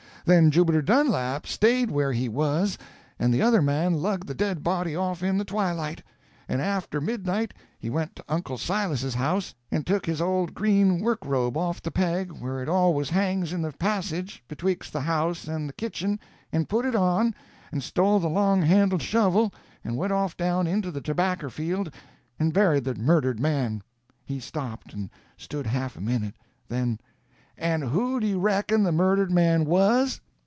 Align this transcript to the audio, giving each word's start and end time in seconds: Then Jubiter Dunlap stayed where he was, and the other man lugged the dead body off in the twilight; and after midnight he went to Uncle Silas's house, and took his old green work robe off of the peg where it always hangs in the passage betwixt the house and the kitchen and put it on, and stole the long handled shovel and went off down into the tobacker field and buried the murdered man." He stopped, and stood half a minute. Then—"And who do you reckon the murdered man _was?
Then 0.23 0.51
Jubiter 0.51 0.83
Dunlap 0.83 1.47
stayed 1.47 1.89
where 1.89 2.13
he 2.13 2.29
was, 2.29 2.77
and 3.17 3.33
the 3.33 3.41
other 3.41 3.59
man 3.61 3.95
lugged 3.95 4.27
the 4.27 4.35
dead 4.35 4.61
body 4.61 4.95
off 4.95 5.23
in 5.23 5.39
the 5.39 5.43
twilight; 5.43 6.03
and 6.47 6.61
after 6.61 7.01
midnight 7.01 7.55
he 7.79 7.89
went 7.89 8.15
to 8.15 8.23
Uncle 8.29 8.59
Silas's 8.59 9.15
house, 9.15 9.55
and 9.71 9.85
took 9.85 10.05
his 10.05 10.21
old 10.21 10.53
green 10.53 10.99
work 10.99 11.25
robe 11.25 11.57
off 11.57 11.77
of 11.77 11.81
the 11.83 11.89
peg 11.89 12.31
where 12.33 12.61
it 12.61 12.69
always 12.69 13.09
hangs 13.09 13.51
in 13.51 13.63
the 13.63 13.71
passage 13.71 14.43
betwixt 14.47 14.93
the 14.93 15.01
house 15.01 15.47
and 15.47 15.67
the 15.67 15.73
kitchen 15.73 16.19
and 16.51 16.69
put 16.69 16.85
it 16.85 16.95
on, 16.95 17.33
and 17.71 17.81
stole 17.81 18.19
the 18.19 18.29
long 18.29 18.61
handled 18.61 19.01
shovel 19.01 19.51
and 19.83 19.97
went 19.97 20.13
off 20.13 20.37
down 20.37 20.67
into 20.67 20.91
the 20.91 21.01
tobacker 21.01 21.49
field 21.49 21.91
and 22.39 22.53
buried 22.53 22.83
the 22.83 22.93
murdered 22.93 23.39
man." 23.39 23.81
He 24.23 24.39
stopped, 24.39 24.93
and 24.93 25.09
stood 25.35 25.65
half 25.65 25.97
a 25.97 26.01
minute. 26.01 26.35
Then—"And 26.69 27.83
who 27.83 28.19
do 28.19 28.25
you 28.25 28.39
reckon 28.39 28.81
the 28.81 28.91
murdered 28.91 29.31
man 29.31 29.65
_was? 29.67 30.19